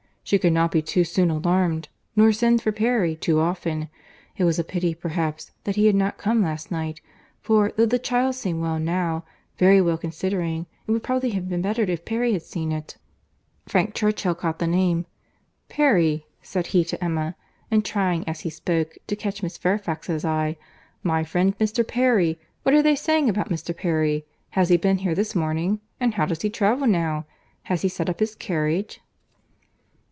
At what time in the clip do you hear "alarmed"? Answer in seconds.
1.29-1.89